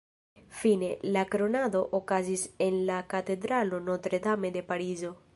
[0.59, 5.13] Fine, la kronado okazis la en la katedralo Notre-Dame de Parizo.